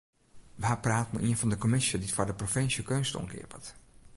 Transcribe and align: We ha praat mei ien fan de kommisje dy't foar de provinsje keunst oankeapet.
We 0.59 0.65
ha 0.69 0.77
praat 0.85 1.09
mei 1.11 1.25
ien 1.27 1.39
fan 1.39 1.51
de 1.53 1.61
kommisje 1.63 1.95
dy't 1.99 2.15
foar 2.15 2.29
de 2.29 2.39
provinsje 2.41 2.81
keunst 2.89 3.17
oankeapet. 3.19 3.65